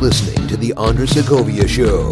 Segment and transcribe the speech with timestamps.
[0.00, 2.08] listening to The Andres Segovia Show.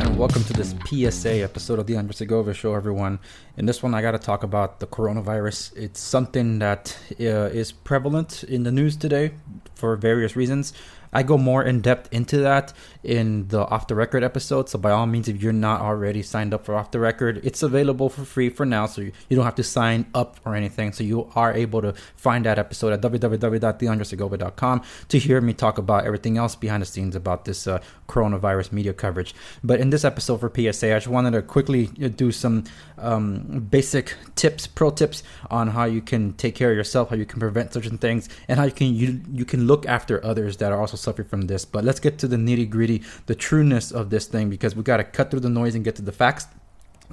[0.00, 3.20] And welcome to this PSA episode of The Andres Segovia Show, everyone.
[3.56, 5.76] In this one, I got to talk about the coronavirus.
[5.76, 9.30] It's something that uh, is prevalent in the news today
[9.76, 10.72] for various reasons.
[11.12, 12.72] I go more in depth into that
[13.02, 14.68] in the off the record episode.
[14.68, 17.62] So by all means, if you're not already signed up for off the record, it's
[17.62, 18.86] available for free for now.
[18.86, 20.92] So you, you don't have to sign up or anything.
[20.92, 26.04] So you are able to find that episode at www.theandressegovia.com to hear me talk about
[26.04, 29.34] everything else behind the scenes about this uh, coronavirus media coverage.
[29.64, 32.64] But in this episode for PSA, I just wanted to quickly uh, do some
[32.98, 37.26] um, basic tips, pro tips on how you can take care of yourself, how you
[37.26, 40.72] can prevent certain things, and how you can you you can look after others that
[40.72, 41.64] are also suffering from this.
[41.64, 44.98] But let's get to the nitty gritty, the trueness of this thing, because we got
[44.98, 46.46] to cut through the noise and get to the facts.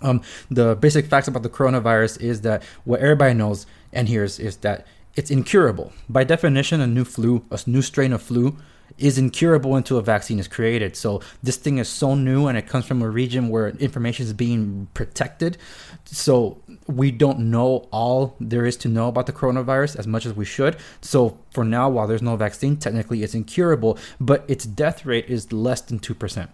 [0.01, 0.21] Um,
[0.51, 4.85] the basic facts about the coronavirus is that what everybody knows and hears is that
[5.15, 5.93] it's incurable.
[6.09, 8.57] By definition, a new flu, a new strain of flu,
[8.97, 10.95] is incurable until a vaccine is created.
[10.95, 14.33] So this thing is so new and it comes from a region where information is
[14.33, 15.57] being protected.
[16.05, 20.33] So we don't know all there is to know about the coronavirus as much as
[20.33, 20.77] we should.
[21.01, 25.51] So for now, while there's no vaccine, technically it's incurable, but its death rate is
[25.51, 26.47] less than 2%.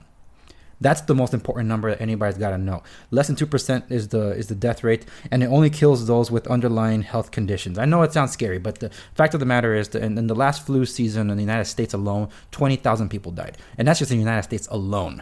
[0.82, 2.82] That's the most important number that anybody's got to know.
[3.12, 6.32] Less than two percent is the is the death rate, and it only kills those
[6.32, 7.78] with underlying health conditions.
[7.78, 10.28] I know it sounds scary, but the fact of the matter is that in, in
[10.28, 14.00] the last flu season in the United States alone, twenty thousand people died, and that's
[14.00, 15.22] just in the United States alone.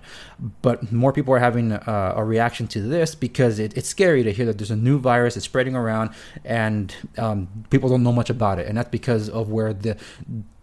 [0.61, 4.31] But more people are having uh, a reaction to this because it, it's scary to
[4.31, 6.11] hear that there's a new virus, it's spreading around,
[6.45, 9.97] and um, people don't know much about it, and that's because of where the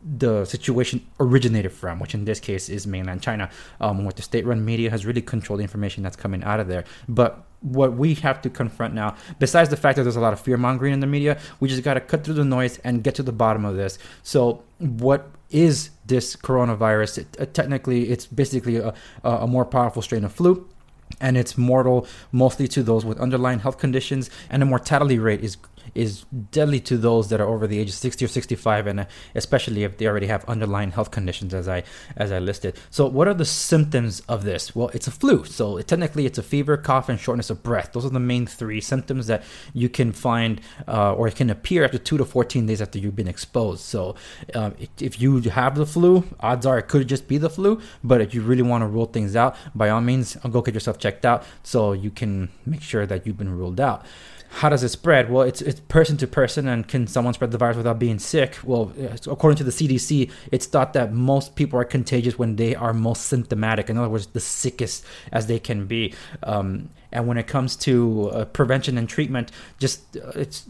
[0.07, 4.65] the situation originated from, which in this case is mainland China, um, where the state-run
[4.65, 6.85] media has really controlled the information that's coming out of there.
[7.09, 10.41] But what we have to confront now, besides the fact that there's a lot of
[10.41, 13.15] fear mongering in the media, we just got to cut through the noise and get
[13.17, 13.99] to the bottom of this.
[14.23, 17.19] So, what is this coronavirus?
[17.19, 20.69] It, uh, technically, it's basically a, a more powerful strain of flu
[21.21, 25.57] and it's mortal mostly to those with underlying health conditions and the mortality rate is
[25.95, 29.05] is deadly to those that are over the age of 60 or 65 and uh,
[29.35, 31.83] especially if they already have underlying health conditions as i
[32.17, 32.77] as i listed.
[32.91, 34.75] So what are the symptoms of this?
[34.75, 35.45] Well it's a flu.
[35.45, 37.93] So it, technically it's a fever cough and shortness of breath.
[37.93, 39.43] Those are the main three symptoms that
[39.73, 43.17] you can find uh, or it can appear after 2 to 14 days after you've
[43.17, 43.81] been exposed.
[43.81, 44.15] So
[44.55, 48.21] um, if you have the flu odds are it could just be the flu but
[48.21, 51.25] if you really want to rule things out by all means go get yourself checked
[51.25, 54.05] out so you can make sure that you've been ruled out
[54.49, 55.31] how does it spread?
[55.31, 58.59] Well, it's it's person to person, and can someone spread the virus without being sick?
[58.65, 58.93] Well,
[59.27, 63.27] according to the CDC, it's thought that most people are contagious when they are most
[63.27, 63.91] symptomatic.
[63.91, 66.15] In other words, the sickest as they can be.
[66.43, 70.69] Um, and when it comes to uh, prevention and treatment, just uh, it's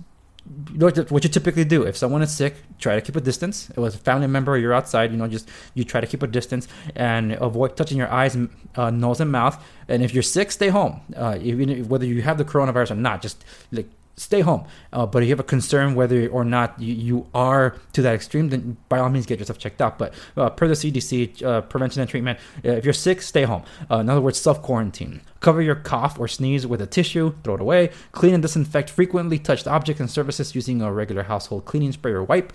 [0.72, 3.70] you know what you typically do if someone is sick try to keep a distance.
[3.70, 6.26] It was a family member you're outside you know just you try to keep a
[6.26, 8.36] distance and avoid touching your eyes
[8.76, 9.62] uh, nose and mouth.
[9.88, 11.00] And if you're sick stay home.
[11.14, 14.64] Uh, even whether you have the coronavirus or not just like stay home.
[14.92, 18.14] Uh, but if you have a concern whether or not you, you, are to that
[18.14, 19.98] extreme, then by all means get yourself checked out.
[19.98, 23.62] But uh, per the CDC, uh, prevention and treatment, if you're sick, stay home.
[23.90, 25.20] Uh, in other words, self quarantine.
[25.40, 27.90] Cover your cough or sneeze with a tissue, throw it away.
[28.12, 32.24] Clean and disinfect frequently touched objects and surfaces using a regular household cleaning spray or
[32.24, 32.52] wipe.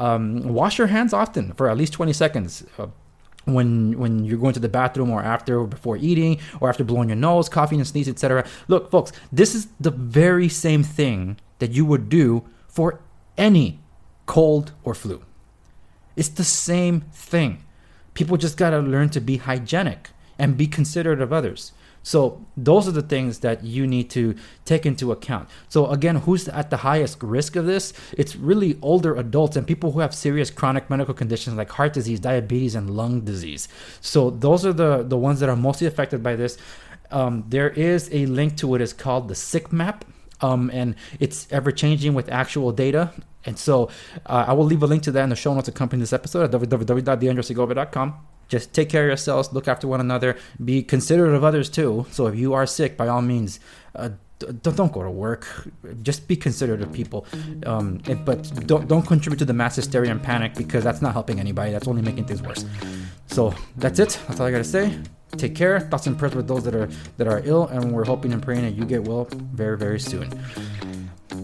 [0.00, 2.86] Um, wash your hands often for at least 20 seconds uh,
[3.44, 7.08] when when you're going to the bathroom or after or before eating or after blowing
[7.08, 8.46] your nose, coughing and sneeze, etc.
[8.68, 13.00] Look, folks, this is the very same thing that you would do for
[13.36, 13.80] any
[14.26, 15.22] cold or flu.
[16.16, 17.64] It's the same thing.
[18.14, 21.72] People just got to learn to be hygienic and be considerate of others.
[22.04, 25.48] So those are the things that you need to take into account.
[25.68, 27.92] So again, who's at the highest risk of this?
[28.12, 32.20] It's really older adults and people who have serious chronic medical conditions like heart disease,
[32.20, 33.68] diabetes, and lung disease.
[34.00, 36.58] So those are the the ones that are mostly affected by this.
[37.10, 40.04] Um, there is a link to what is called the sick map.
[40.40, 43.12] Um, and it's ever changing with actual data.
[43.46, 43.90] And so
[44.26, 46.44] uh, I will leave a link to that in the show notes accompanying this episode
[46.44, 48.14] at www.theandressegovia.com
[48.48, 52.06] just take care of yourselves, look after one another, be considerate of others too.
[52.10, 53.60] So if you are sick, by all means,
[53.94, 55.46] uh, don't, don't go to work.
[56.02, 57.24] Just be considerate of people,
[57.64, 61.40] um, but don't don't contribute to the mass hysteria and panic because that's not helping
[61.40, 61.72] anybody.
[61.72, 62.64] That's only making things worse.
[63.28, 64.18] So that's it.
[64.28, 64.98] That's all I gotta say.
[65.36, 65.80] Take care.
[65.80, 68.62] Thoughts and prayers with those that are that are ill, and we're hoping and praying
[68.62, 70.28] that you get well very very soon.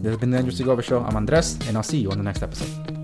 [0.01, 1.01] This has been the Andres Segovia Show.
[1.01, 3.00] I'm Andres, and I'll see you on the next episode.